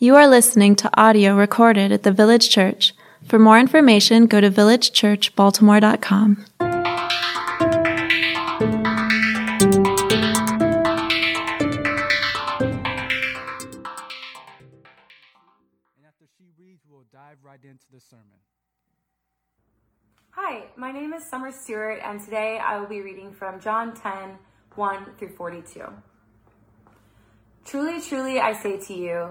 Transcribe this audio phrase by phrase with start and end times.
[0.00, 2.94] You are listening to audio recorded at the Village Church.
[3.26, 6.44] For more information, go to villagechurchbaltimore.com.
[6.60, 6.74] And
[16.06, 18.38] after she reads, we'll dive right into the sermon.
[20.30, 24.38] Hi, my name is Summer Stewart, and today I will be reading from John 10
[24.76, 25.82] 1 through 42.
[27.64, 29.30] Truly, truly, I say to you,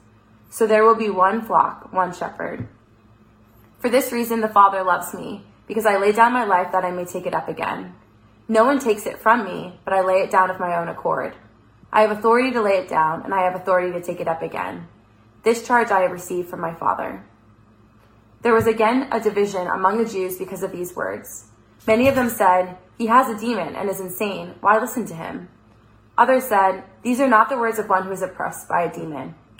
[0.51, 2.67] So there will be one flock, one shepherd.
[3.79, 6.91] For this reason the Father loves me, because I lay down my life that I
[6.91, 7.95] may take it up again.
[8.49, 11.35] No one takes it from me, but I lay it down of my own accord.
[11.93, 14.41] I have authority to lay it down, and I have authority to take it up
[14.41, 14.89] again.
[15.43, 17.23] This charge I have received from my Father.
[18.41, 21.45] There was again a division among the Jews because of these words.
[21.87, 24.55] Many of them said, He has a demon and is insane.
[24.59, 25.47] Why listen to him?
[26.17, 29.35] Others said, These are not the words of one who is oppressed by a demon.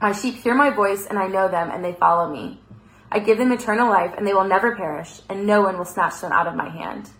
[0.00, 2.60] My sheep hear my voice, and I know them, and they follow me.
[3.12, 6.20] I give them eternal life, and they will never perish, and no one will snatch
[6.20, 7.10] them out of my hand.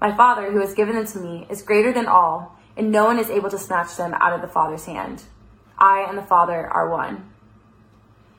[0.00, 3.18] My Father, who has given them to me, is greater than all, and no one
[3.18, 5.22] is able to snatch them out of the Father's hand.
[5.78, 7.30] I and the Father are one.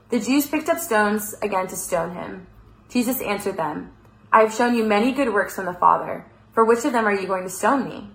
[0.09, 2.45] The Jews picked up stones again to stone him.
[2.89, 3.91] Jesus answered them,
[4.31, 6.25] I have shown you many good works from the Father.
[6.53, 8.09] For which of them are you going to stone me?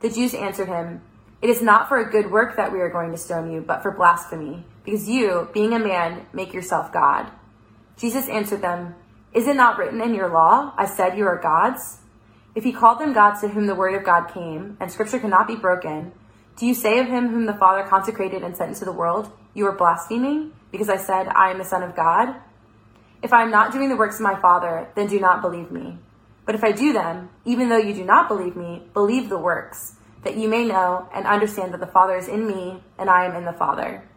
[0.00, 1.02] The Jews answered him,
[1.40, 3.82] It is not for a good work that we are going to stone you, but
[3.82, 7.30] for blasphemy, because you, being a man, make yourself God.
[7.98, 8.94] Jesus answered them,
[9.34, 11.98] Is it not written in your law, I said you are gods?
[12.54, 15.46] If he called them gods to whom the word of God came, and scripture cannot
[15.46, 16.12] be broken,
[16.56, 19.66] do you say of him whom the Father consecrated and sent into the world, You
[19.66, 22.36] are blaspheming, because I said, I am the Son of God?
[23.22, 25.98] If I am not doing the works of my Father, then do not believe me.
[26.46, 29.96] But if I do them, even though you do not believe me, believe the works,
[30.24, 33.36] that you may know and understand that the Father is in me, and I am
[33.36, 34.07] in the Father.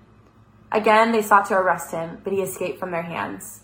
[0.71, 3.61] Again they sought to arrest him, but he escaped from their hands.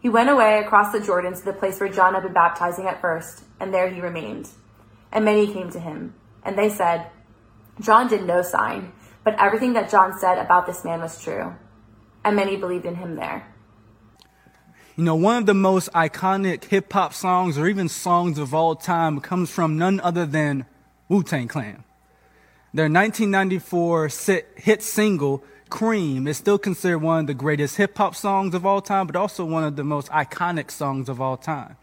[0.00, 3.00] He went away across the Jordan to the place where John had been baptizing at
[3.00, 4.48] first, and there he remained.
[5.10, 6.14] And many came to him,
[6.44, 7.10] and they said,
[7.80, 8.92] John did no sign,
[9.24, 11.54] but everything that John said about this man was true.
[12.24, 13.52] And many believed in him there.
[14.96, 18.74] You know, one of the most iconic hip hop songs or even songs of all
[18.76, 20.64] time comes from none other than
[21.08, 21.84] Wu Tang Clan.
[22.72, 24.10] Their 1994
[24.56, 28.80] hit single, Cream, is still considered one of the greatest hip hop songs of all
[28.80, 31.76] time, but also one of the most iconic songs of all time.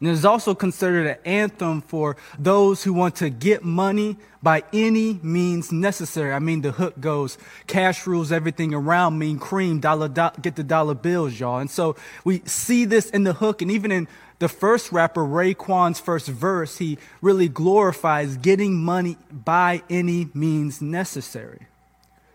[0.00, 4.64] And it is also considered an anthem for those who want to get money by
[4.72, 6.32] any means necessary.
[6.32, 7.38] I mean, the hook goes,
[7.68, 11.58] cash rules everything around me, cream, dollar, do- get the dollar bills, y'all.
[11.58, 11.94] And so
[12.24, 14.08] we see this in the hook and even in
[14.40, 21.68] the first rapper, Raekwon's first verse, he really glorifies getting money by any means necessary.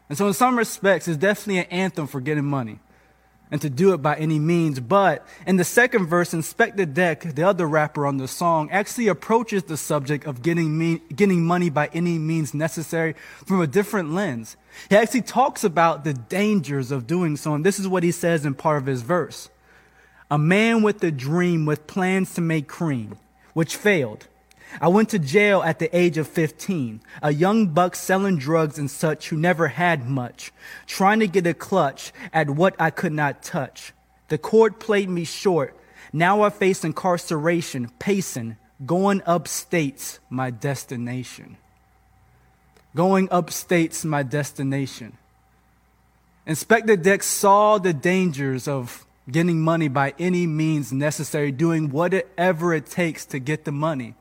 [0.09, 2.79] And so in some respects, it's definitely an anthem for getting money.
[3.51, 4.79] and to do it by any means.
[4.79, 9.63] But in the second verse, Inspectah Deck, the other rapper on the song, actually approaches
[9.63, 13.15] the subject of getting, me, getting money by any means necessary
[13.45, 14.57] from a different lens.
[14.89, 18.45] He actually talks about the dangers of doing so, and this is what he says
[18.45, 19.49] in part of his verse.
[20.29, 23.17] A man with a dream with plans to make cream,
[23.53, 24.27] which failed
[24.81, 28.91] I went to jail at the age of 15, a young buck selling drugs and
[28.91, 30.51] such who never had much,
[30.85, 33.93] trying to get a clutch at what I could not touch.
[34.27, 35.75] The court played me short.
[36.13, 41.57] Now I face incarceration, pacing, going upstate's my destination.
[42.95, 45.17] Going upstate's my destination.
[46.47, 52.85] Inspectah Deck saw the dangers of getting money by any means necessary, doing whatever it
[52.85, 54.15] takes to get the money.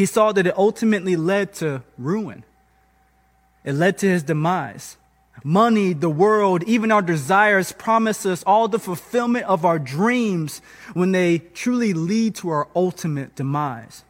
[0.00, 2.42] He saw that it ultimately led to ruin.
[3.64, 4.96] It led to his demise.
[5.44, 10.62] Money, the world, even our desires promise us all the fulfillment of our dreams
[10.94, 14.02] when they truly lead to our ultimate demise.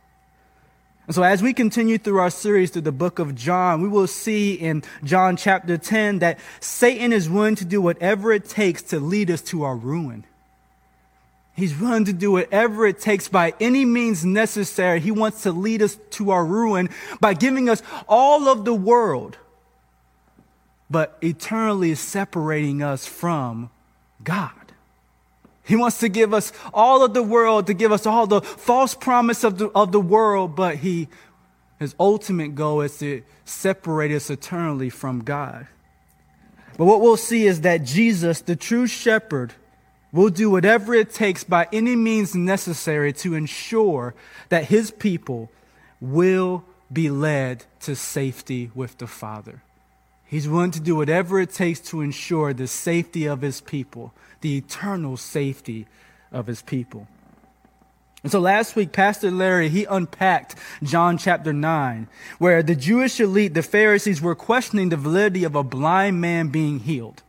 [1.09, 4.07] And so, as we continue through our series through the book of John, we will
[4.07, 9.01] see in John chapter 10 that Satan is willing to do whatever it takes to
[9.01, 10.25] lead us to our ruin.
[11.55, 15.01] He's willing to do whatever it takes by any means necessary.
[15.01, 16.89] He wants to lead us to our ruin
[17.21, 19.37] by giving us all of the world,
[20.89, 23.71] but eternally separating us from
[24.23, 24.53] God.
[25.63, 28.95] He wants to give us all of the world, to give us all the false
[28.95, 31.09] promise of the, of the world, but he,
[31.79, 35.67] his ultimate goal is to separate us eternally from God.
[36.77, 39.53] But what we'll see is that Jesus, the true shepherd,
[40.13, 44.15] will do whatever it takes by any means necessary to ensure
[44.49, 45.51] that his people
[46.01, 49.63] will be led to safety with the Father.
[50.25, 54.57] He's willing to do whatever it takes to ensure the safety of his people, the
[54.57, 55.87] eternal safety
[56.33, 57.09] of his people.
[58.23, 62.07] And so last week, Pastor Larry, he unpacked John chapter 9,
[62.39, 66.81] where the Jewish elite, the Pharisees, were questioning the validity of a blind man being
[66.81, 67.23] healed.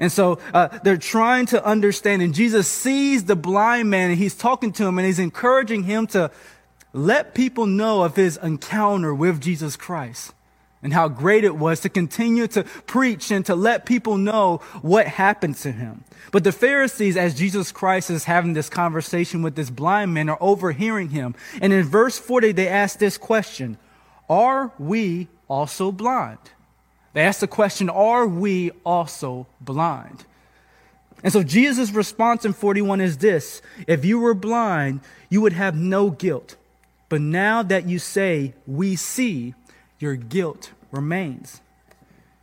[0.00, 4.34] And so uh, they're trying to understand, and Jesus sees the blind man, and he's
[4.34, 6.30] talking to him, and he's encouraging him to
[6.92, 10.32] let people know of his encounter with Jesus Christ
[10.82, 15.06] and how great it was to continue to preach and to let people know what
[15.06, 16.04] happened to him.
[16.30, 20.38] But the Pharisees, as Jesus Christ is having this conversation with this blind man, are
[20.40, 21.34] overhearing him.
[21.60, 23.76] And in verse 40, they ask this question
[24.28, 26.38] Are we also blind?
[27.18, 30.24] They ask the question, Are we also blind?
[31.24, 35.74] And so Jesus' response in 41 is this If you were blind, you would have
[35.74, 36.54] no guilt.
[37.08, 39.56] But now that you say, We see,
[39.98, 41.60] your guilt remains.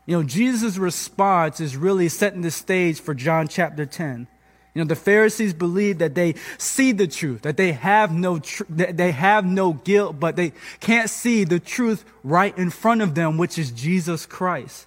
[0.06, 4.28] You know, Jesus' response is really setting the stage for John chapter 10.
[4.76, 8.66] You know, the Pharisees believe that they see the truth, that they have no, tr-
[8.68, 10.52] they have no guilt, but they
[10.82, 14.86] can't see the truth right in front of them, which is Jesus Christ.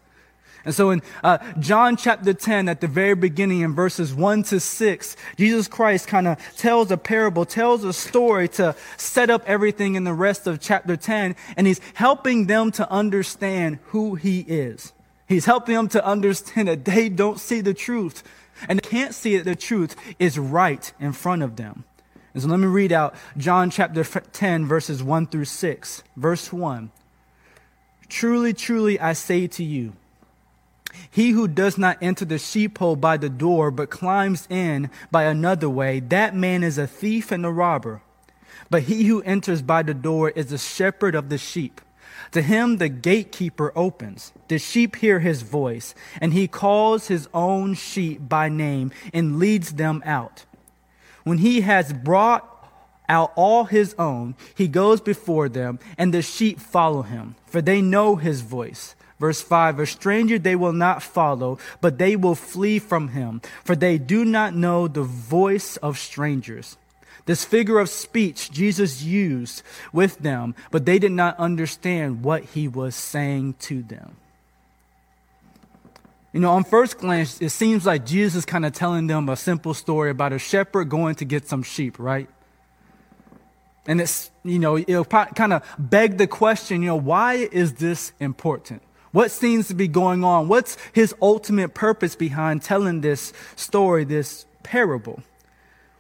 [0.67, 4.61] And so in uh, John chapter 10, at the very beginning in verses 1 to
[4.61, 9.95] 6, Jesus Christ kind of tells a parable, tells a story to set up everything
[9.95, 14.93] in the rest of chapter 10, and he's helping them to understand who he is.
[15.27, 18.23] He's helping them to understand that they don't see the truth
[18.69, 21.85] and they can't see that the truth is right in front of them.
[22.35, 26.03] And so let me read out John chapter 10, verses 1 through 6.
[26.17, 26.91] Verse 1
[28.09, 29.93] Truly, truly, I say to you,
[31.11, 35.69] he who does not enter the sheepfold by the door, but climbs in by another
[35.69, 38.03] way, that man is a thief and a robber.
[38.71, 41.81] But he who enters by the door is the shepherd of the sheep.
[42.33, 44.33] To him the gatekeeper opens.
[44.49, 49.73] The sheep hear his voice, and he calls his own sheep by name and leads
[49.73, 50.45] them out.
[51.25, 52.45] When he has brought
[53.09, 57.81] out all his own, he goes before them, and the sheep follow him, for they
[57.81, 58.95] know his voice.
[59.19, 63.75] Verse 5 A stranger they will not follow, but they will flee from him, for
[63.75, 66.77] they do not know the voice of strangers.
[67.29, 72.69] This figure of speech Jesus used with them, but they did not understand what he
[72.69, 74.17] was saying to them.
[76.33, 79.37] You know, on first glance, it seems like Jesus is kind of telling them a
[79.37, 82.31] simple story about a shepherd going to get some sheep, right?
[83.87, 88.13] And it's, you know, it'll kind of beg the question, you know, why is this
[88.21, 88.81] important?
[89.13, 90.49] What seems to be going on?
[90.49, 95.23] What's his ultimate purpose behind telling this story, this parable?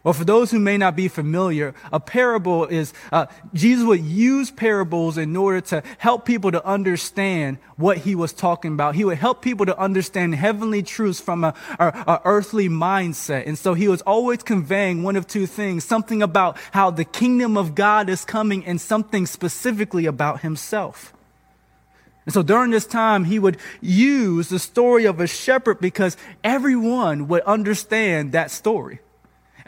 [0.09, 4.51] Well, for those who may not be familiar, a parable is, uh, Jesus would use
[4.51, 8.95] parables in order to help people to understand what he was talking about.
[8.95, 13.47] He would help people to understand heavenly truths from a, a, a earthly mindset.
[13.47, 17.59] And so he was always conveying one of two things, something about how the kingdom
[17.59, 21.13] of God is coming and something specifically about himself.
[22.25, 27.29] And so during this time, he would use the story of a shepherd because everyone
[27.29, 29.01] would understand that story.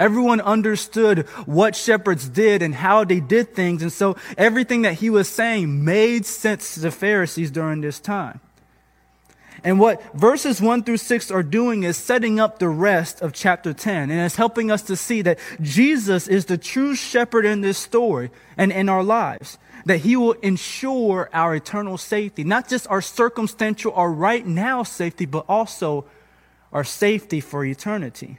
[0.01, 3.83] Everyone understood what shepherds did and how they did things.
[3.83, 8.41] And so everything that he was saying made sense to the Pharisees during this time.
[9.63, 13.75] And what verses 1 through 6 are doing is setting up the rest of chapter
[13.75, 14.11] 10.
[14.11, 18.31] And it's helping us to see that Jesus is the true shepherd in this story
[18.57, 19.59] and in our lives.
[19.85, 25.27] That he will ensure our eternal safety, not just our circumstantial or right now safety,
[25.27, 26.07] but also
[26.73, 28.39] our safety for eternity.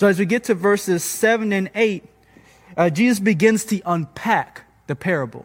[0.00, 2.02] So as we get to verses 7 and 8,
[2.74, 5.44] uh, Jesus begins to unpack the parable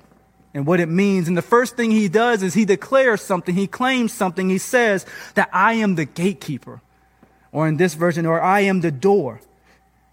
[0.53, 1.27] and what it means.
[1.27, 4.49] And the first thing he does is he declares something, he claims something.
[4.49, 6.79] He says that I am the gatekeeper,
[7.51, 9.41] or in this version, or I am the door.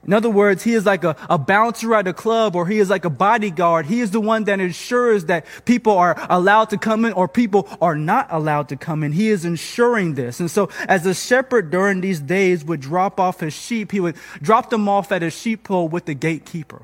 [0.04, 2.90] In other words, he is like a, a bouncer at a club or he is
[2.90, 3.86] like a bodyguard.
[3.86, 7.68] He is the one that ensures that people are allowed to come in or people
[7.80, 9.12] are not allowed to come in.
[9.12, 10.40] He is ensuring this.
[10.40, 14.16] And so as a shepherd during these days would drop off his sheep, he would
[14.40, 16.82] drop them off at a sheepfold with the gatekeeper.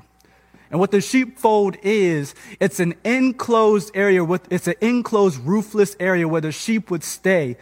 [0.71, 6.27] And what the sheepfold is, it's an enclosed area with, it's an enclosed roofless area
[6.27, 7.57] where the sheep would stay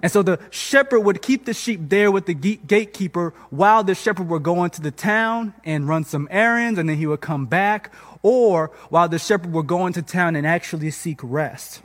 [0.00, 4.28] and so the shepherd would keep the sheep there with the gatekeeper while the shepherd
[4.28, 7.92] would go into the town and run some errands and then he would come back
[8.22, 11.82] or while the shepherd would go into town and actually seek rest.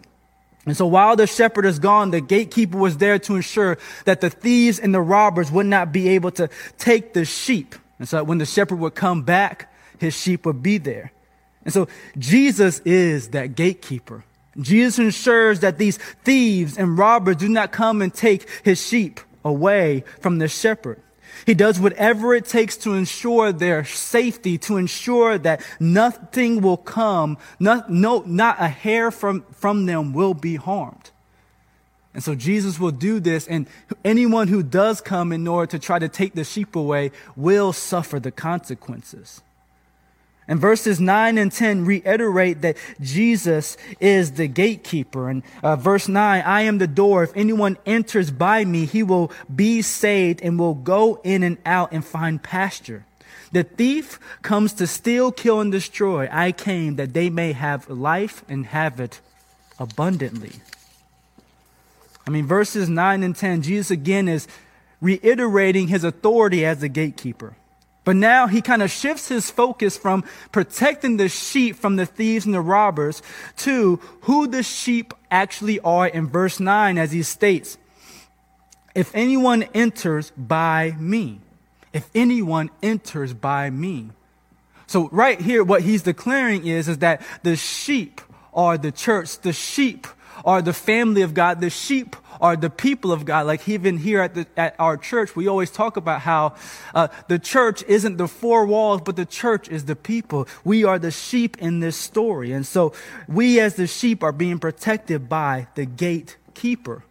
[0.65, 4.29] And so while the shepherd is gone, the gatekeeper was there to ensure that the
[4.29, 7.75] thieves and the robbers would not be able to take the sheep.
[7.99, 11.11] And so when the shepherd would come back, his sheep would be there.
[11.63, 11.87] And so
[12.17, 14.23] Jesus is that gatekeeper.
[14.59, 20.03] Jesus ensures that these thieves and robbers do not come and take his sheep away
[20.19, 21.01] from the shepherd.
[21.45, 27.37] He does whatever it takes to ensure their safety, to ensure that nothing will come,
[27.59, 31.11] not, no, not a hair from, from them will be harmed.
[32.13, 33.67] And so Jesus will do this, and
[34.03, 38.19] anyone who does come in order to try to take the sheep away will suffer
[38.19, 39.41] the consequences.
[40.47, 45.29] And verses 9 and 10 reiterate that Jesus is the gatekeeper.
[45.29, 47.23] And uh, verse 9, I am the door.
[47.23, 51.91] If anyone enters by me, he will be saved and will go in and out
[51.91, 53.05] and find pasture.
[53.51, 56.29] The thief comes to steal, kill, and destroy.
[56.31, 59.19] I came that they may have life and have it
[59.79, 60.53] abundantly.
[62.25, 64.47] I mean, verses 9 and 10, Jesus again is
[65.01, 67.55] reiterating his authority as the gatekeeper.
[68.07, 70.23] But now he kind of shifts his focus from
[70.53, 73.21] protecting the sheep from the thieves and the robbers
[73.57, 77.77] to who the sheep actually are in verse 9 as he states,
[78.95, 81.41] If anyone enters by me,
[81.91, 84.11] if anyone enters by me.
[84.85, 88.21] So right here, what he's declaring is, is that the sheep
[88.53, 90.07] are the church, the sheep
[90.45, 93.47] are the family of God, the sheep are the people of God.
[93.47, 96.55] Like even here at, the, at our church, we always talk about how
[96.93, 100.47] uh, the church isn't the four walls, but the church is the people.
[100.63, 102.51] We are the sheep in this story.
[102.51, 102.93] And so
[103.27, 107.03] we as the sheep are being protected by the gatekeeper.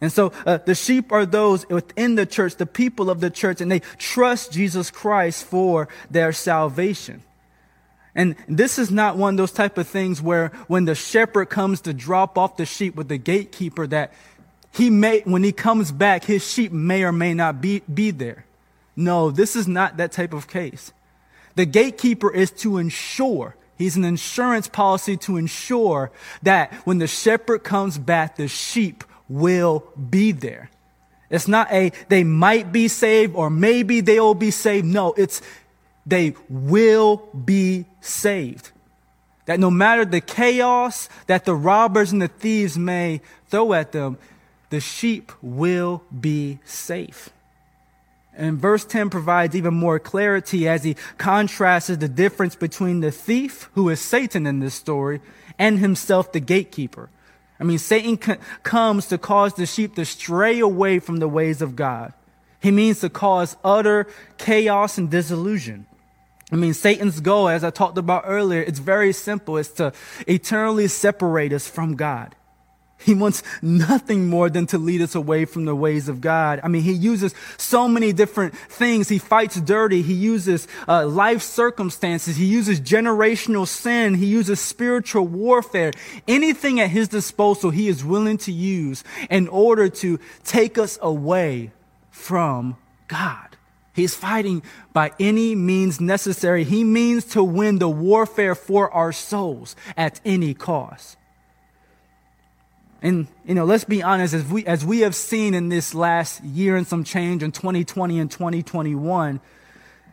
[0.00, 3.60] And so uh, the sheep are those within the church, the people of the church,
[3.60, 7.22] and they trust Jesus Christ for their salvation.
[8.14, 11.80] And this is not one of those type of things where when the shepherd comes
[11.82, 14.12] to drop off the sheep with the gatekeeper that
[14.72, 18.44] he may, when he comes back, his sheep may or may not be, be there.
[18.96, 20.92] No, this is not that type of case.
[21.54, 26.10] The gatekeeper is to ensure, he's an insurance policy to ensure
[26.42, 30.70] that when the shepherd comes back, the sheep will be there.
[31.30, 34.86] It's not a, they might be saved or maybe they will be saved.
[34.86, 35.40] No, it's,
[36.06, 38.70] they will be saved.
[39.46, 44.18] That no matter the chaos that the robbers and the thieves may throw at them,
[44.70, 47.30] the sheep will be safe.
[48.34, 53.68] And verse 10 provides even more clarity as he contrasts the difference between the thief,
[53.74, 55.20] who is Satan in this story,
[55.58, 57.10] and himself, the gatekeeper.
[57.60, 61.76] I mean, Satan comes to cause the sheep to stray away from the ways of
[61.76, 62.14] God.
[62.58, 64.06] He means to cause utter
[64.38, 65.86] chaos and disillusion.
[66.52, 69.56] I mean, Satan's goal, as I talked about earlier, it's very simple.
[69.56, 69.92] It's to
[70.26, 72.36] eternally separate us from God.
[73.04, 76.60] He wants nothing more than to lead us away from the ways of God.
[76.62, 79.08] I mean, he uses so many different things.
[79.08, 80.02] He fights dirty.
[80.02, 82.36] He uses uh, life circumstances.
[82.36, 84.14] He uses generational sin.
[84.14, 85.92] He uses spiritual warfare.
[86.28, 91.72] Anything at his disposal, he is willing to use in order to take us away
[92.10, 92.76] from
[93.08, 93.51] God.
[93.94, 96.64] He's fighting by any means necessary.
[96.64, 101.18] He means to win the warfare for our souls at any cost.
[103.02, 106.42] And, you know, let's be honest, as we, as we have seen in this last
[106.44, 109.40] year and some change in 2020 and 2021,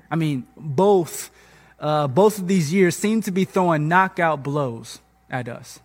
[0.10, 1.30] I mean, both,
[1.80, 5.80] uh, both of these years seem to be throwing knockout blows at us.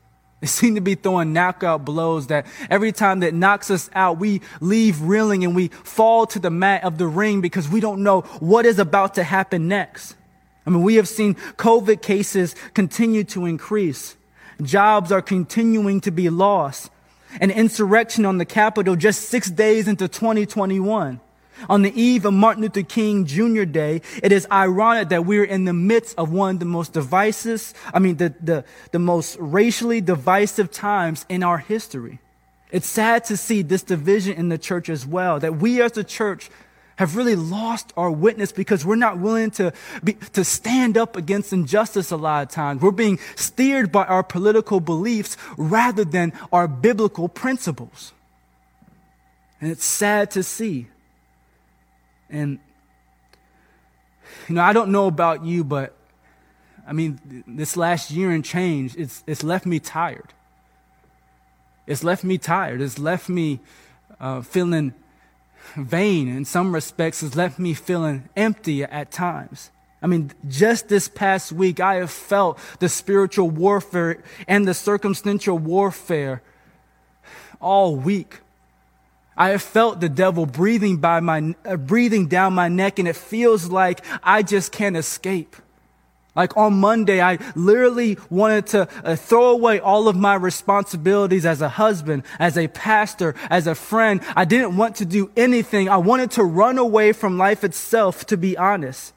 [0.44, 4.42] They seem to be throwing knockout blows that every time that knocks us out, we
[4.60, 8.20] leave reeling and we fall to the mat of the ring because we don't know
[8.40, 10.14] what is about to happen next.
[10.66, 14.16] I mean, we have seen COVID cases continue to increase.
[14.60, 16.90] Jobs are continuing to be lost
[17.40, 21.20] an insurrection on the Capitol just six days into 2021.
[21.68, 23.64] On the eve of Martin Luther King Jr.
[23.64, 27.72] Day, it is ironic that we're in the midst of one of the most divisive,
[27.92, 32.18] I mean, the, the, the most racially divisive times in our history.
[32.70, 36.04] It's sad to see this division in the church as well, that we as a
[36.04, 36.50] church
[36.96, 41.52] have really lost our witness because we're not willing to, be, to stand up against
[41.52, 42.82] injustice a lot of times.
[42.82, 48.12] We're being steered by our political beliefs rather than our biblical principles.
[49.60, 50.88] And it's sad to see.
[52.34, 52.58] And,
[54.48, 55.94] you know, I don't know about you, but
[56.86, 60.34] I mean, this last year and change, it's, it's left me tired.
[61.86, 62.80] It's left me tired.
[62.80, 63.60] It's left me
[64.18, 64.94] uh, feeling
[65.76, 69.70] vain in some respects It's left me feeling empty at times.
[70.02, 75.56] I mean, just this past week, I have felt the spiritual warfare and the circumstantial
[75.56, 76.42] warfare
[77.60, 78.40] all week.
[79.36, 83.16] I have felt the devil breathing by my, uh, breathing down my neck, and it
[83.16, 85.56] feels like I just can't escape.
[86.36, 91.62] Like on Monday, I literally wanted to uh, throw away all of my responsibilities as
[91.62, 94.20] a husband, as a pastor, as a friend.
[94.34, 95.88] I didn't want to do anything.
[95.88, 99.13] I wanted to run away from life itself, to be honest.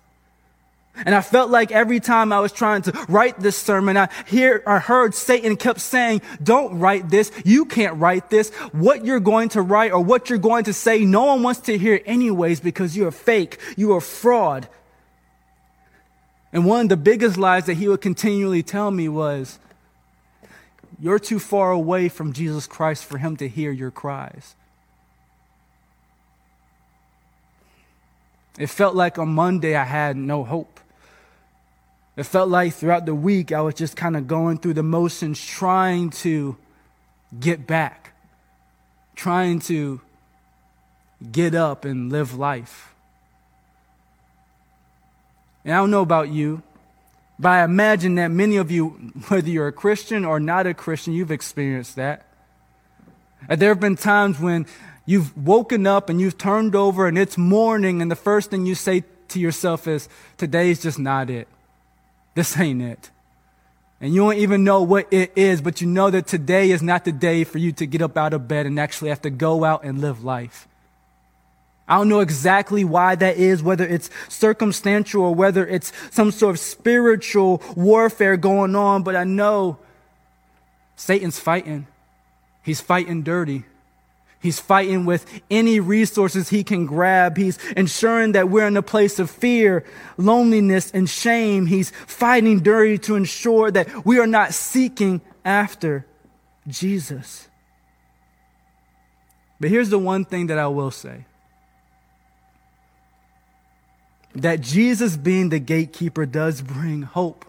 [1.06, 4.64] And I felt like every time I was trying to write this sermon, I hear,
[4.66, 7.32] I heard Satan kept saying, don't write this.
[7.46, 8.50] You can't write this.
[8.72, 11.78] What you're going to write or what you're going to say, no one wants to
[11.78, 13.60] hear anyways because you're fake.
[13.76, 14.68] You are fraud.
[16.52, 19.60] And one of the biggest lies that he would continually tell me was,
[21.00, 24.56] You're too far away from Jesus Christ for him to hear your cries.
[28.58, 30.77] It felt like on Monday I had no hope.
[32.18, 35.40] It felt like throughout the week I was just kind of going through the motions,
[35.44, 36.58] trying to
[37.40, 38.14] get back,
[39.16, 40.02] trying to
[41.32, 42.96] get up and live life.
[45.64, 46.64] And I don't know about you,
[47.38, 48.88] but I imagine that many of you,
[49.28, 52.26] whether you're a Christian or not a Christian, you've experienced that.
[53.48, 54.66] And there have been times when
[55.06, 58.74] you've woken up and you've turned over and it's morning, and the first thing you
[58.74, 61.48] say to yourself is, Today's just not it.
[62.38, 63.10] This ain't it.
[64.00, 67.04] And you don't even know what it is, but you know that today is not
[67.04, 69.64] the day for you to get up out of bed and actually have to go
[69.64, 70.68] out and live life.
[71.88, 76.54] I don't know exactly why that is, whether it's circumstantial or whether it's some sort
[76.54, 79.80] of spiritual warfare going on, but I know
[80.96, 81.88] Satan's fighting.
[82.62, 83.64] He's fighting dirty.
[84.40, 87.38] He's fighting with any resources he can grab.
[87.38, 89.84] He's ensuring that we're in a place of fear,
[90.18, 91.66] loneliness, and shame.
[91.66, 96.06] He's fighting dirty to ensure that we are not seeking after
[96.68, 97.48] Jesus.
[99.60, 101.26] But here's the one thing that I will say
[104.36, 107.44] that Jesus being the gatekeeper does bring hope.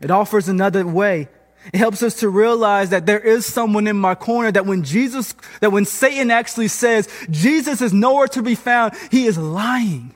[0.00, 1.28] It offers another way.
[1.72, 5.34] It helps us to realize that there is someone in my corner that when Jesus,
[5.60, 10.14] that when Satan actually says Jesus is nowhere to be found, he is lying.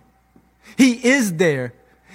[0.76, 1.72] He is there.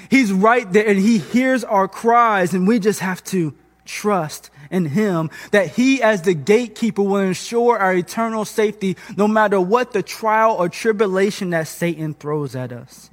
[0.09, 3.53] He's right there and he hears our cries and we just have to
[3.85, 9.59] trust in him that he as the gatekeeper will ensure our eternal safety no matter
[9.59, 13.09] what the trial or tribulation that Satan throws at us.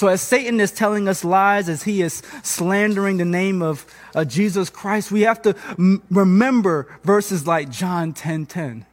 [0.00, 3.84] So, as Satan is telling us lies, as he is slandering the name of
[4.14, 8.86] uh, Jesus Christ, we have to m- remember verses like John 10 10.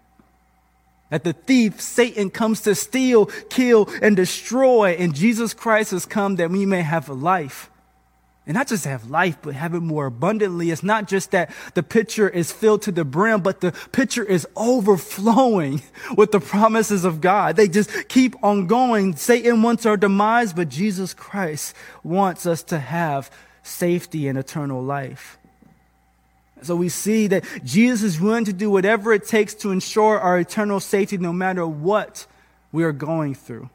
[1.10, 6.36] That the thief, Satan, comes to steal, kill, and destroy, and Jesus Christ has come
[6.36, 7.70] that we may have a life
[8.48, 10.72] and not just have life, but have it more abundantly.
[10.72, 14.48] It's not just that the pitcher is filled to the brim, but the pitcher is
[14.56, 15.82] overflowing
[16.18, 17.58] with the promises of God.
[17.58, 19.18] They just keep on going.
[19.18, 23.30] Satan wants our demise, but Jesus Christ wants us to have
[23.64, 25.38] safety and eternal life.
[26.62, 30.40] So we see that Jesus is willing to do whatever it takes to ensure our
[30.40, 32.26] eternal safety no matter what
[32.72, 33.70] we are going through.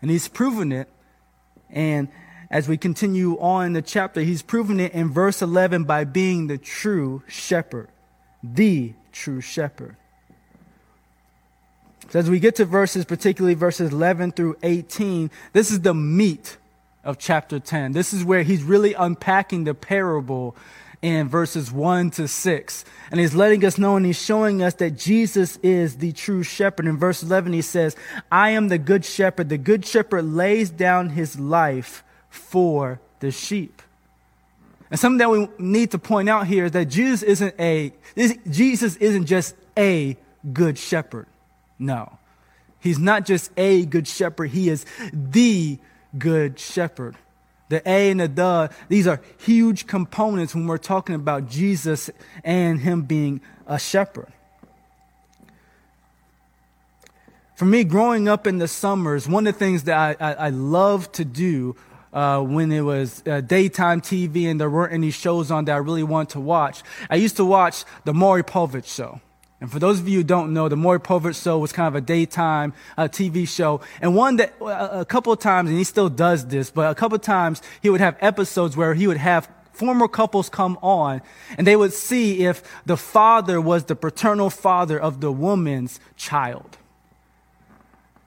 [0.00, 0.88] And he's proven it.
[1.70, 2.08] And
[2.54, 6.46] as we continue on in the chapter, he's proven it in verse 11 by being
[6.46, 7.88] the true shepherd,
[8.44, 9.96] the true shepherd.
[12.10, 16.56] So as we get to verses, particularly verses 11 through 18, this is the meat
[17.02, 17.90] of chapter 10.
[17.90, 20.54] This is where he's really unpacking the parable
[21.02, 22.84] in verses 1 to 6.
[23.10, 26.86] And he's letting us know and he's showing us that Jesus is the true shepherd.
[26.86, 27.96] In verse 11, he says,
[28.30, 29.48] I am the good shepherd.
[29.48, 33.80] The good shepherd lays down his life for the sheep.
[34.90, 37.92] And something that we need to point out here is that Jesus isn't a,
[38.50, 40.16] Jesus isn't just a
[40.52, 41.26] good shepherd.
[41.78, 42.18] No.
[42.80, 44.50] He's not just a good shepherd.
[44.50, 45.78] He is the
[46.18, 47.16] good shepherd.
[47.70, 52.10] The A and the the, these are huge components when we're talking about Jesus
[52.44, 54.32] and him being a shepherd.
[57.56, 60.48] For me, growing up in the summers, one of the things that I, I, I
[60.50, 61.76] love to do
[62.14, 65.78] uh, when it was uh, daytime TV and there weren't any shows on that I
[65.78, 69.20] really wanted to watch, I used to watch the Maury Povich show.
[69.60, 71.94] And for those of you who don't know, the Maury Povich show was kind of
[71.94, 73.80] a daytime uh, TV show.
[74.00, 76.94] And one that, uh, a couple of times, and he still does this, but a
[76.94, 81.20] couple of times he would have episodes where he would have former couples come on
[81.58, 86.78] and they would see if the father was the paternal father of the woman's child.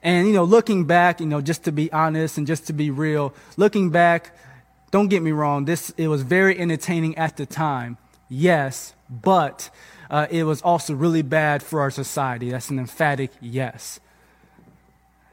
[0.08, 2.92] And, you know, looking back, you know, just to be honest and just to be
[2.92, 4.34] real, looking back,
[4.90, 7.98] don't get me wrong, this, it was very entertaining at the time.
[8.30, 9.70] Yes, but
[10.10, 12.52] uh, it was also really bad for our society.
[12.52, 14.00] That's an emphatic yes.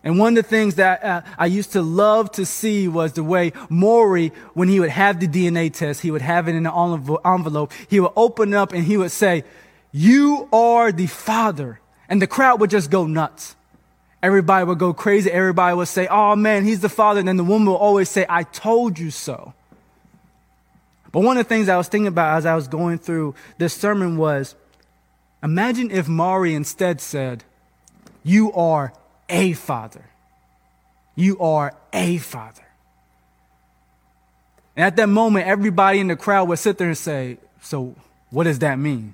[0.03, 3.23] And one of the things that uh, I used to love to see was the
[3.23, 7.17] way Maury, when he would have the DNA test, he would have it in an
[7.25, 7.73] envelope.
[7.89, 9.45] He would open up and he would say,
[9.93, 11.79] You are the father.
[12.09, 13.55] And the crowd would just go nuts.
[14.25, 15.31] Everybody would go crazy.
[15.31, 17.19] Everybody would say, Oh man, he's the father.
[17.19, 19.53] And then the woman would always say, I told you so.
[21.13, 23.75] But one of the things I was thinking about as I was going through this
[23.75, 24.55] sermon was
[25.43, 27.45] Imagine if Maury instead said,
[28.23, 28.95] You are
[29.29, 30.07] a father.
[31.15, 32.65] You are a father.
[34.75, 37.95] And at that moment, everybody in the crowd would sit there and say, So,
[38.31, 39.13] what does that mean?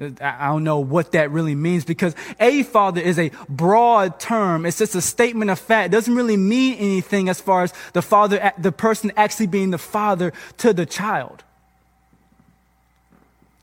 [0.00, 4.64] I don't know what that really means because a father is a broad term.
[4.64, 5.86] It's just a statement of fact.
[5.86, 9.78] It doesn't really mean anything as far as the father, the person actually being the
[9.78, 11.44] father to the child.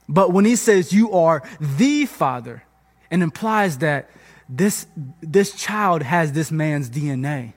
[0.08, 2.64] But when he says you are the father,
[3.10, 4.10] it implies that
[4.48, 4.86] this,
[5.22, 7.54] this child has this man's DNA.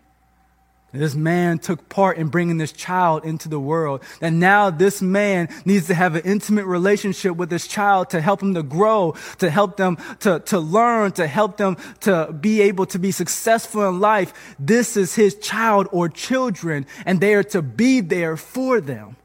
[0.92, 4.02] This man took part in bringing this child into the world.
[4.20, 8.42] And now this man needs to have an intimate relationship with this child to help
[8.42, 12.86] him to grow, to help them to, to learn, to help them to be able
[12.86, 14.56] to be successful in life.
[14.58, 19.16] This is his child or children, and they are to be there for them.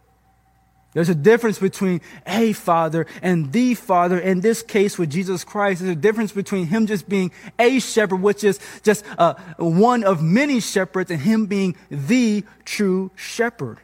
[0.96, 4.18] There's a difference between a father and the father.
[4.18, 8.22] In this case with Jesus Christ, there's a difference between him just being a shepherd,
[8.22, 13.80] which is just uh, one of many shepherds, and him being the true shepherd.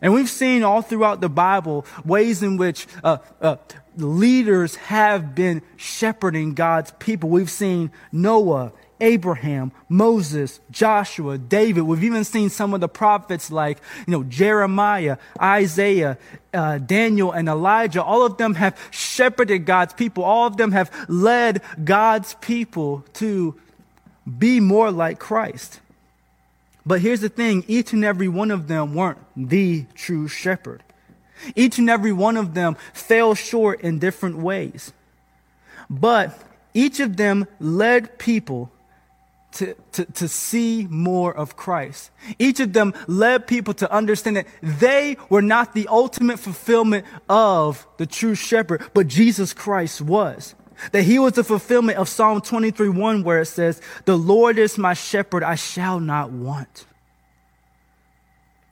[0.00, 3.56] And we've seen all throughout the Bible ways in which uh, uh,
[3.98, 7.28] leaders have been shepherding God's people.
[7.28, 11.82] We've seen Noah Abraham, Moses, Joshua, David.
[11.82, 16.18] We've even seen some of the prophets like, you know, Jeremiah, Isaiah,
[16.52, 18.02] uh, Daniel, and Elijah.
[18.02, 20.24] All of them have shepherded God's people.
[20.24, 23.54] All of them have led God's people to
[24.38, 25.80] be more like Christ.
[26.84, 30.82] But here's the thing each and every one of them weren't the true shepherd.
[31.54, 34.92] Each and every one of them fell short in different ways.
[35.88, 36.38] But
[36.74, 38.70] each of them led people
[39.52, 42.10] to, to, to see more of Christ.
[42.38, 47.86] Each of them led people to understand that they were not the ultimate fulfillment of
[47.96, 50.54] the true shepherd, but Jesus Christ was.
[50.92, 54.78] That he was the fulfillment of Psalm 23 1, where it says, The Lord is
[54.78, 56.84] my shepherd, I shall not want.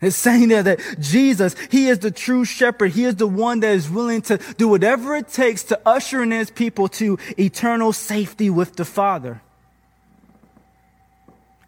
[0.00, 2.92] It's saying there that Jesus, He is the true shepherd.
[2.92, 6.30] He is the one that is willing to do whatever it takes to usher in
[6.30, 9.40] His people to eternal safety with the Father.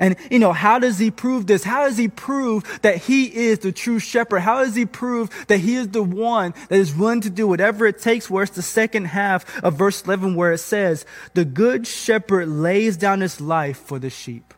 [0.01, 1.65] And, you know, how does he prove this?
[1.65, 4.41] How does he prove that he is the true shepherd?
[4.41, 7.87] How does he prove that he is the one that is willing to do whatever
[7.87, 8.31] it takes?
[8.31, 12.97] Where it's the second half of verse 11 where it says, the good shepherd lays
[12.97, 14.55] down his life for the sheep.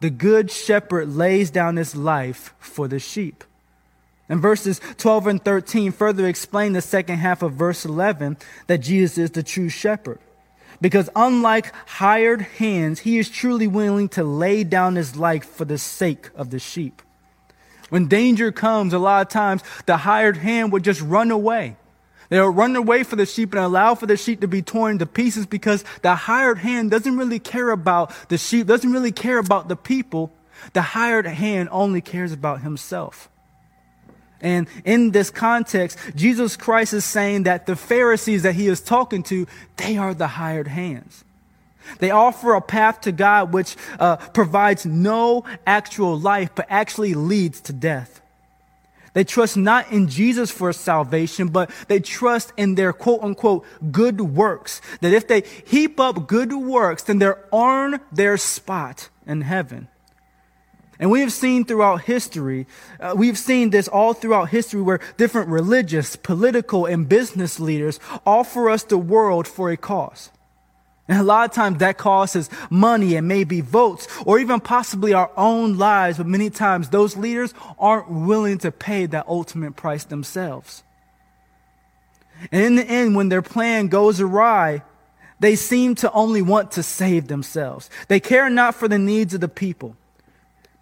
[0.00, 3.44] The good shepherd lays down his life for the sheep.
[4.28, 9.18] And verses 12 and 13 further explain the second half of verse 11 that Jesus
[9.18, 10.18] is the true shepherd.
[10.82, 15.78] Because unlike hired hands, he is truly willing to lay down his life for the
[15.78, 17.00] sake of the sheep.
[17.88, 21.76] When danger comes, a lot of times the hired hand would just run away.
[22.30, 25.06] They'll run away for the sheep and allow for the sheep to be torn to
[25.06, 29.68] pieces because the hired hand doesn't really care about the sheep, doesn't really care about
[29.68, 30.32] the people.
[30.72, 33.28] The hired hand only cares about himself.
[34.42, 39.22] And in this context, Jesus Christ is saying that the Pharisees that he is talking
[39.24, 41.24] to, they are the hired hands.
[42.00, 47.60] They offer a path to God which uh, provides no actual life, but actually leads
[47.62, 48.20] to death.
[49.14, 54.20] They trust not in Jesus for salvation, but they trust in their quote unquote good
[54.20, 54.80] works.
[55.02, 59.88] That if they heap up good works, then they'll earn their spot in heaven.
[61.02, 62.68] And we have seen throughout history,
[63.00, 68.70] uh, we've seen this all throughout history where different religious, political, and business leaders offer
[68.70, 70.30] us the world for a cause.
[71.08, 75.12] And a lot of times that cause is money and maybe votes or even possibly
[75.12, 76.18] our own lives.
[76.18, 80.84] But many times those leaders aren't willing to pay that ultimate price themselves.
[82.52, 84.84] And in the end, when their plan goes awry,
[85.40, 87.90] they seem to only want to save themselves.
[88.06, 89.96] They care not for the needs of the people.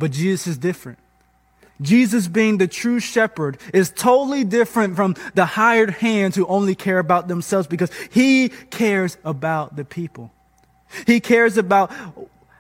[0.01, 0.99] But Jesus is different.
[1.83, 6.99] Jesus being the true shepherd is totally different from the hired hands who only care
[6.99, 10.33] about themselves because he cares about the people.
[11.07, 11.93] He cares about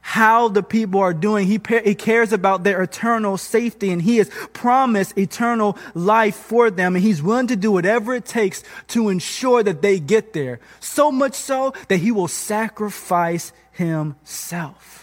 [0.03, 1.46] how the people are doing.
[1.46, 6.94] He, he cares about their eternal safety and he has promised eternal life for them.
[6.94, 10.61] And he's willing to do whatever it takes to ensure that they get there.
[10.79, 15.00] So much so that he will sacrifice himself.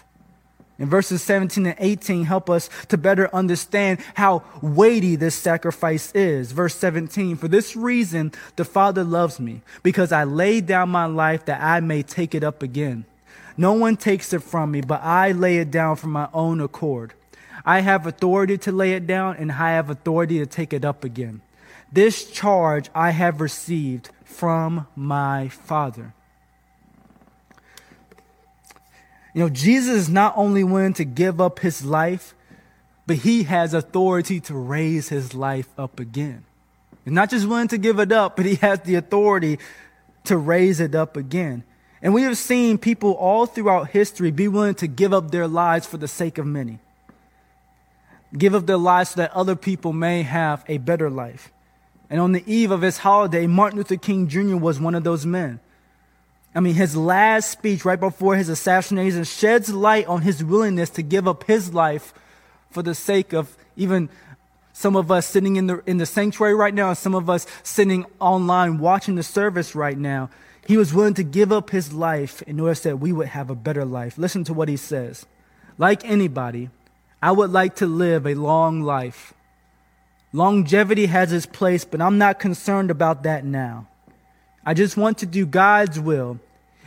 [0.80, 6.52] And verses 17 and 18 help us to better understand how weighty this sacrifice is.
[6.52, 11.46] Verse 17, for this reason the Father loves me, because I laid down my life
[11.46, 13.06] that I may take it up again.
[13.58, 17.14] No one takes it from me, but I lay it down from my own accord.
[17.66, 21.04] I have authority to lay it down, and I have authority to take it up
[21.04, 21.42] again.
[21.92, 26.14] This charge I have received from my Father.
[29.38, 32.34] You know, Jesus is not only willing to give up his life,
[33.06, 36.44] but he has authority to raise his life up again.
[37.06, 39.60] He's not just willing to give it up, but he has the authority
[40.24, 41.64] to raise it up again.
[42.02, 45.86] And we have seen people all throughout history be willing to give up their lives
[45.86, 46.80] for the sake of many.
[48.36, 51.52] Give up their lives so that other people may have a better life.
[52.10, 54.56] And on the eve of his holiday, Martin Luther King Jr.
[54.56, 55.60] was one of those men.
[56.58, 61.04] I mean, his last speech right before his assassination sheds light on his willingness to
[61.04, 62.16] give up his life
[62.72, 64.10] for the sake of even
[64.74, 67.46] some of us sitting in the, in the sanctuary right now, and some of us
[67.62, 70.32] sitting online watching the service right now.
[70.66, 73.56] He was willing to give up his life in order that we would have a
[73.56, 74.18] better life.
[74.18, 75.28] Listen to what he says.
[75.78, 76.72] Like anybody,
[77.22, 79.32] I would like to live a long life.
[80.34, 83.88] Longevity has its place, but I'm not concerned about that now.
[84.66, 86.40] I just want to do God's will.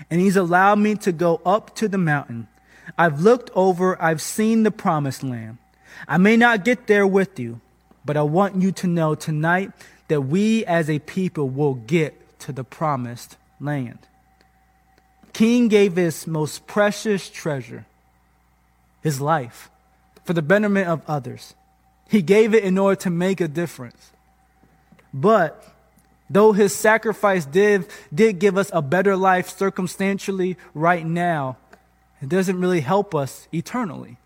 [0.09, 2.49] And He's allowed me to go up to the mountain.
[2.97, 5.59] I've looked over, I've seen the promised land.
[6.09, 7.61] I may not get there with you,
[8.05, 9.73] but I want you to know tonight
[10.09, 13.99] that we as a people will get to the promised land.
[15.33, 17.87] King gave his most precious treasure,
[19.03, 19.71] his life,
[20.25, 21.55] for the betterment of others.
[22.09, 24.11] He gave it in order to make a difference.
[25.15, 25.65] But
[26.31, 31.57] Though his sacrifice did, did give us a better life circumstantially right now,
[32.23, 34.17] it doesn't really help us eternally.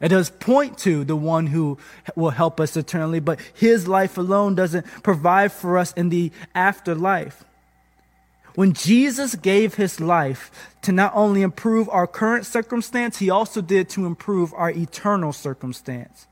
[0.00, 1.78] It does point to the one who
[2.14, 7.42] will help us eternally, but his life alone doesn't provide for us in the afterlife.
[8.54, 13.88] When Jesus gave his life to not only improve our current circumstance, he also did
[13.90, 16.26] to improve our eternal circumstance.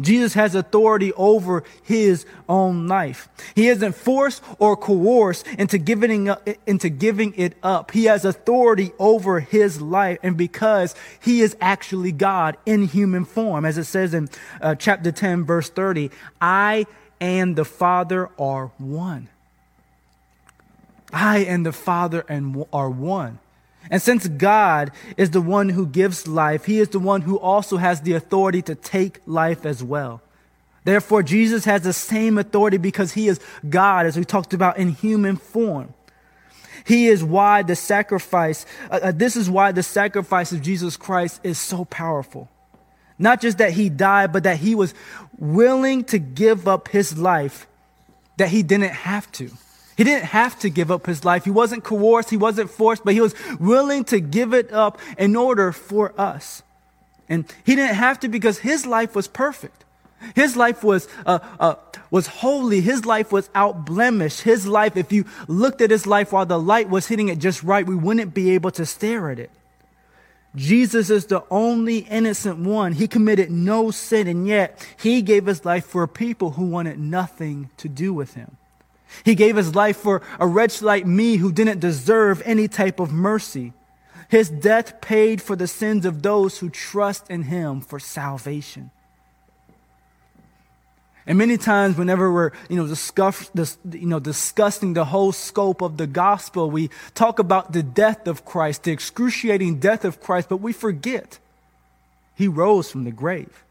[0.00, 3.28] Jesus has authority over his own life.
[3.54, 7.92] He isn't forced or coerced into giving, up, into giving it up.
[7.92, 10.18] He has authority over his life.
[10.22, 14.28] And because he is actually God in human form, as it says in
[14.60, 16.86] uh, chapter 10, verse 30, I
[17.20, 19.28] and the Father are one.
[21.12, 23.38] I and the Father and are one.
[23.90, 27.76] And since God is the one who gives life, he is the one who also
[27.76, 30.22] has the authority to take life as well.
[30.84, 34.90] Therefore, Jesus has the same authority because he is God, as we talked about in
[34.90, 35.94] human form.
[36.86, 41.40] He is why the sacrifice, uh, uh, this is why the sacrifice of Jesus Christ
[41.42, 42.50] is so powerful.
[43.18, 44.92] Not just that he died, but that he was
[45.38, 47.66] willing to give up his life
[48.36, 49.50] that he didn't have to.
[49.96, 51.44] He didn't have to give up his life.
[51.44, 55.36] He wasn't coerced, he wasn't forced, but he was willing to give it up in
[55.36, 56.62] order for us.
[57.28, 59.84] And he didn't have to because his life was perfect.
[60.34, 61.74] His life was, uh, uh,
[62.10, 62.80] was holy.
[62.80, 64.42] His life was out blemished.
[64.42, 67.62] His life, if you looked at his life while the light was hitting it just
[67.62, 69.50] right, we wouldn't be able to stare at it.
[70.56, 72.92] Jesus is the only innocent one.
[72.92, 77.70] He committed no sin, and yet he gave his life for people who wanted nothing
[77.78, 78.56] to do with him.
[79.24, 83.12] He gave his life for a wretch like me who didn't deserve any type of
[83.12, 83.72] mercy.
[84.28, 88.90] His death paid for the sins of those who trust in him for salvation.
[91.26, 95.96] And many times, whenever we're, you know, discuss, you know, discussing the whole scope of
[95.96, 100.58] the gospel, we talk about the death of Christ, the excruciating death of Christ, but
[100.58, 101.38] we forget
[102.34, 103.63] he rose from the grave.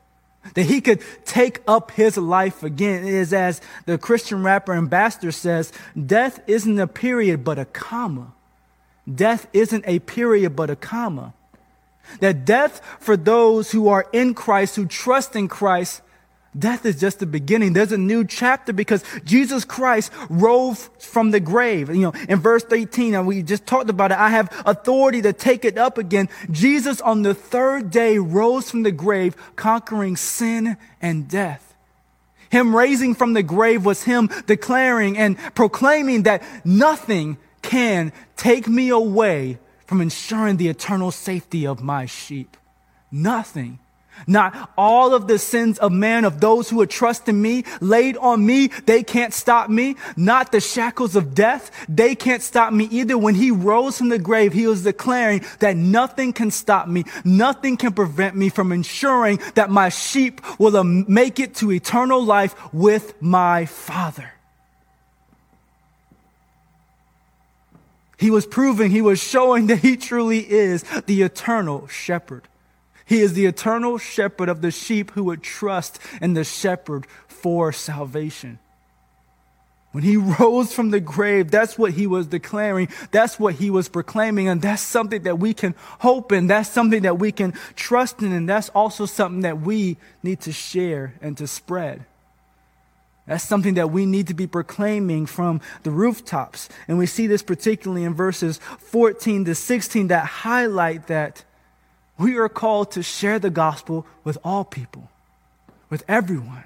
[0.56, 3.06] That he could take up his life again.
[3.06, 5.72] It is as the Christian rapper ambassador says,
[6.06, 8.34] death isn't a period, but a comma.
[9.14, 11.34] Death isn't a period, but a comma.
[12.20, 16.02] That death for those who are in Christ, who trust in Christ,
[16.58, 17.74] Death is just the beginning.
[17.74, 21.90] There's a new chapter because Jesus Christ rose from the grave.
[21.90, 25.34] You know, in verse 18, and we just talked about it, I have authority to
[25.34, 26.30] take it up again.
[26.52, 31.76] Jesus on the third day rose from the grave, conquering sin and death.
[32.52, 38.90] Him raising from the grave was him declaring and proclaiming that nothing can take me
[38.90, 42.56] away from ensuring the eternal safety of my sheep.
[43.12, 43.80] Nothing.
[44.28, 48.46] Not all of the sins of man, of those who are trusting me, laid on
[48.46, 49.96] me, they can't stop me.
[50.16, 53.18] Not the shackles of death, they can't stop me either.
[53.18, 57.78] When he rose from the grave, he was declaring that nothing can stop me, nothing
[57.78, 63.22] can prevent me from ensuring that my sheep will make it to eternal life with
[63.22, 64.32] my Father.
[68.18, 72.48] He was proving, he was showing that he truly is the eternal shepherd.
[73.14, 77.72] He is the eternal shepherd of the sheep who would trust in the shepherd for
[77.72, 78.58] salvation.
[79.92, 82.90] When he rose from the grave, that's what he was declaring.
[83.12, 84.48] That's what he was proclaiming.
[84.48, 86.48] And that's something that we can hope in.
[86.48, 88.32] That's something that we can trust in.
[88.32, 92.04] And that's also something that we need to share and to spread.
[93.28, 96.68] That's something that we need to be proclaiming from the rooftops.
[96.88, 101.44] And we see this particularly in verses 14 to 16 that highlight that
[102.18, 105.10] we are called to share the gospel with all people,
[105.90, 106.66] with everyone,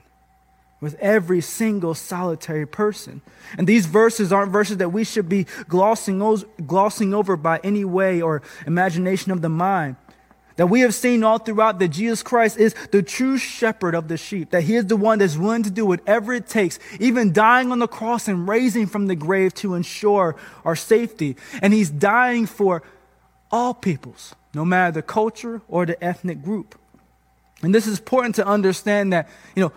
[0.79, 3.21] with every single solitary person.
[3.57, 6.19] And these verses aren't verses that we should be glossing,
[6.65, 9.95] glossing over by any way or imagination of the mind.
[10.57, 14.17] That we have seen all throughout that Jesus Christ is the true shepherd of the
[14.17, 17.71] sheep, that he is the one that's willing to do whatever it takes, even dying
[17.71, 21.37] on the cross and raising from the grave to ensure our safety.
[21.61, 22.81] And he's dying for
[23.51, 26.75] all peoples no matter the culture or the ethnic group.
[27.61, 29.71] And this is important to understand that, you know,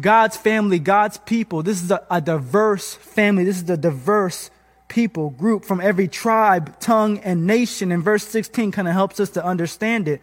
[0.00, 3.44] God's family, God's people, this is a, a diverse family.
[3.44, 4.50] This is a diverse
[4.88, 7.90] people group from every tribe, tongue, and nation.
[7.92, 10.20] And verse 16 kind of helps us to understand it.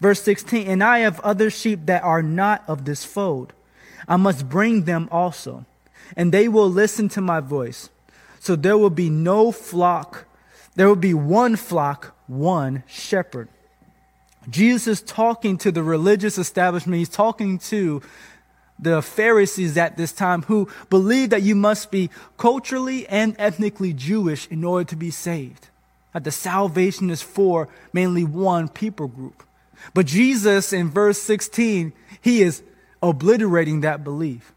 [0.00, 3.54] Verse 16, and I have other sheep that are not of this fold.
[4.06, 5.64] I must bring them also,
[6.16, 7.88] and they will listen to my voice.
[8.38, 10.26] So there will be no flock,
[10.76, 13.48] there will be one flock, one shepherd.
[14.48, 16.98] Jesus is talking to the religious establishment.
[16.98, 18.00] He's talking to
[18.78, 24.46] the Pharisees at this time who believe that you must be culturally and ethnically Jewish
[24.48, 25.68] in order to be saved.
[26.12, 29.42] That the salvation is for mainly one people group.
[29.94, 32.62] But Jesus in verse 16, he is
[33.02, 34.52] obliterating that belief.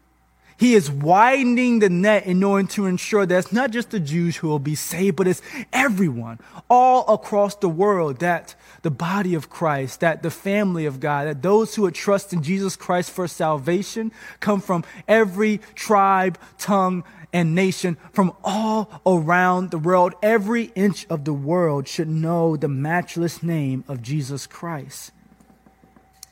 [0.60, 4.36] He is widening the net in order to ensure that it's not just the Jews
[4.36, 5.40] who will be saved, but it's
[5.72, 11.28] everyone all across the world that the body of Christ, that the family of God,
[11.28, 17.04] that those who would trust in Jesus Christ for salvation come from every tribe, tongue,
[17.32, 20.12] and nation from all around the world.
[20.22, 25.10] Every inch of the world should know the matchless name of Jesus Christ.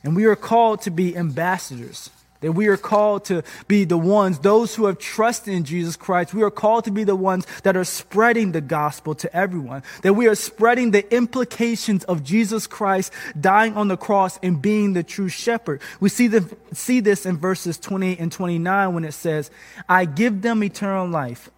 [0.05, 2.11] And we are called to be ambassadors
[2.41, 6.33] That we are called to be the ones, those who have trusted in Jesus Christ,
[6.33, 9.83] we are called to be the ones that are spreading the gospel to everyone.
[10.03, 14.93] That we are spreading the implications of Jesus Christ dying on the cross and being
[14.93, 15.81] the true shepherd.
[15.99, 19.51] We see, the, see this in verses 28 and 29 when it says,
[19.89, 21.51] I give them eternal life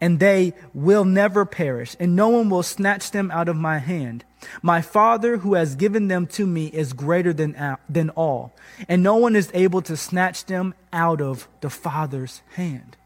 [0.00, 4.24] and they will never perish, and no one will snatch them out of my hand.
[4.62, 8.54] My Father who has given them to me is greater than, than all,
[8.88, 12.96] and no one is able to snatch them out of the Father's hand.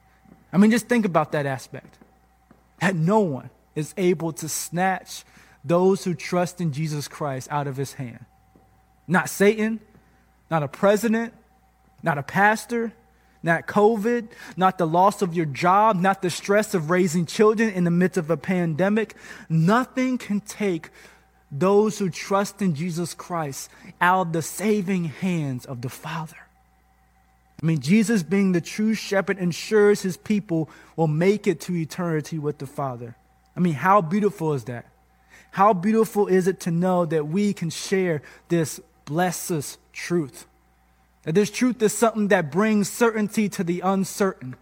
[0.52, 1.96] I mean, just think about that aspect.
[2.80, 5.24] That no one is able to snatch
[5.64, 8.24] those who trust in Jesus Christ out of his hand.
[9.06, 9.80] Not Satan,
[10.50, 11.32] not a president,
[12.02, 12.92] not a pastor,
[13.42, 17.84] not COVID, not the loss of your job, not the stress of raising children in
[17.84, 19.14] the midst of a pandemic.
[19.48, 20.90] Nothing can take
[21.50, 23.70] those who trust in Jesus Christ
[24.00, 26.36] out of the saving hands of the Father.
[27.62, 32.38] I mean, Jesus, being the true shepherd, ensures his people will make it to eternity
[32.38, 33.16] with the Father.
[33.56, 34.86] I mean, how beautiful is that?
[35.52, 40.46] How beautiful is it to know that we can share this blessed truth?
[41.24, 44.56] That this truth is something that brings certainty to the uncertain.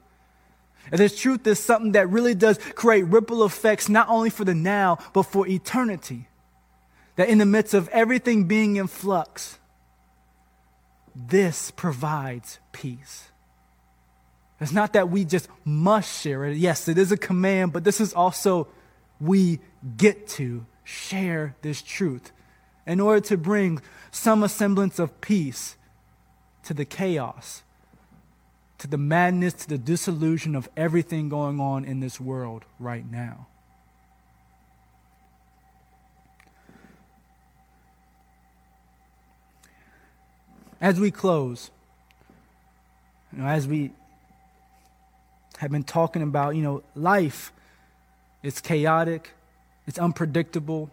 [0.90, 4.54] And this truth is something that really does create ripple effects, not only for the
[4.54, 6.28] now, but for eternity.
[7.16, 9.58] That in the midst of everything being in flux,
[11.14, 13.28] this provides peace.
[14.60, 16.56] It's not that we just must share it.
[16.56, 18.68] Yes, it is a command, but this is also
[19.18, 19.60] we
[19.96, 22.32] get to share this truth
[22.86, 23.80] in order to bring
[24.10, 25.76] some semblance of peace
[26.64, 27.62] to the chaos,
[28.78, 33.46] to the madness, to the disillusion of everything going on in this world right now.
[40.80, 41.70] As we close,
[43.32, 43.90] you know, as we
[45.58, 47.52] have been talking about, you know, life
[48.42, 49.32] is chaotic,
[49.86, 50.90] it's unpredictable,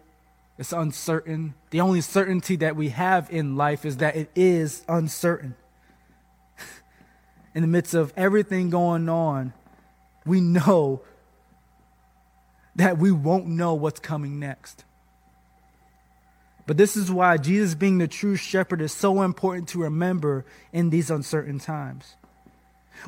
[0.58, 1.54] it's uncertain.
[1.70, 5.54] The only certainty that we have in life is that it is uncertain.
[7.54, 9.52] in the midst of everything going on,
[10.26, 11.02] we know
[12.74, 14.84] that we won't know what's coming next.
[16.66, 20.90] But this is why Jesus, being the true shepherd, is so important to remember in
[20.90, 22.16] these uncertain times.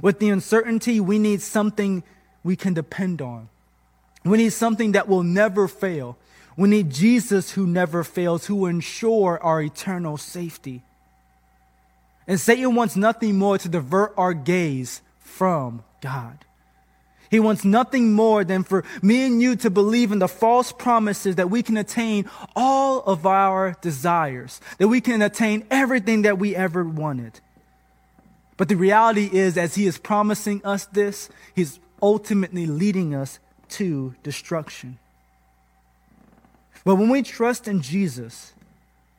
[0.00, 2.02] With the uncertainty, we need something
[2.42, 3.48] we can depend on.
[4.24, 6.16] We need something that will never fail.
[6.56, 10.82] We need Jesus who never fails, who ensure our eternal safety.
[12.26, 16.44] And Satan wants nothing more to divert our gaze from God.
[17.30, 21.36] He wants nothing more than for me and you to believe in the false promises
[21.36, 26.56] that we can attain all of our desires, that we can attain everything that we
[26.56, 27.40] ever wanted.
[28.56, 33.38] But the reality is, as he is promising us this, he's ultimately leading us
[33.70, 34.98] to destruction.
[36.90, 38.52] But when we trust in Jesus,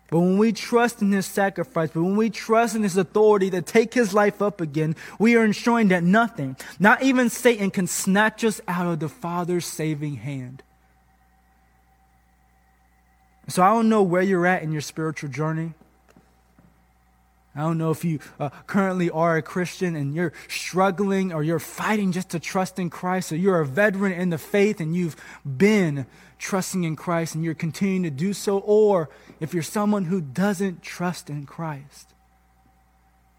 [0.09, 3.61] but when we trust in his sacrifice, but when we trust in his authority to
[3.61, 8.43] take his life up again, we are ensuring that nothing, not even Satan, can snatch
[8.43, 10.63] us out of the Father's saving hand.
[13.47, 15.71] So I don't know where you're at in your spiritual journey.
[17.53, 21.59] I don't know if you uh, currently are a Christian and you're struggling or you're
[21.59, 25.17] fighting just to trust in Christ, or you're a veteran in the faith and you've
[25.45, 26.05] been
[26.39, 29.09] trusting in Christ and you're continuing to do so, or
[29.41, 32.13] if you're someone who doesn't trust in Christ.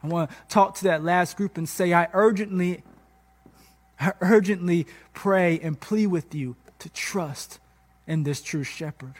[0.03, 2.83] I want to talk to that last group and say, I urgently,
[3.99, 7.61] I urgently pray and plead with you to trust
[8.07, 9.15] in this true shepherd.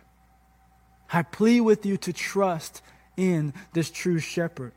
[1.13, 2.83] I plead with you to trust
[3.17, 4.73] in this true shepherd.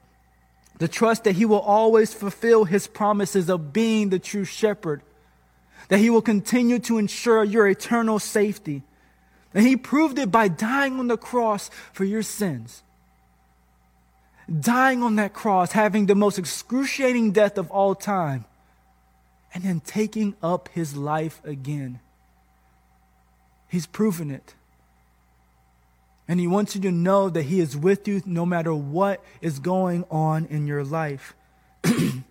[0.78, 5.02] The trust that he will always fulfill his promises of being the true shepherd,
[5.88, 8.84] that he will continue to ensure your eternal safety.
[9.54, 12.84] And he proved it by dying on the cross for your sins.
[14.60, 18.46] Dying on that cross, having the most excruciating death of all time,
[19.54, 22.00] and then taking up his life again.
[23.70, 24.55] He's proven it.
[26.28, 29.60] And He wants you to know that He is with you no matter what is
[29.60, 31.36] going on in your life.
[31.84, 32.24] and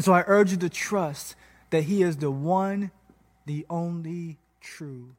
[0.00, 1.34] so I urge you to trust
[1.70, 2.90] that He is the one,
[3.46, 5.16] the only true.